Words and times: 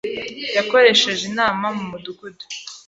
yakoresheje 0.55 1.23
inama 1.31 1.65
mu 1.77 1.83
Mudugudu 1.91 2.43